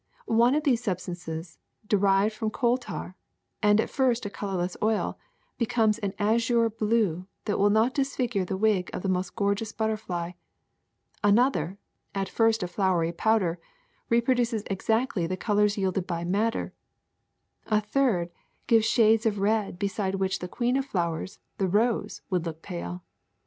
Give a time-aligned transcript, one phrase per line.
[0.25, 3.15] One of these substances derived from coal tar,
[3.61, 5.19] and at first a colorless oil,
[5.59, 10.31] becomes an azure blue that would not disfigure the wing of the most gorgeous butterfly;
[11.23, 11.77] another,
[12.15, 13.59] at first a floury powder,
[14.09, 16.73] reproduces exactly the colors yielded by madder;
[17.67, 18.31] a third
[18.65, 23.03] gives shades of red beside which the queen of flowers, the rose, would look pale.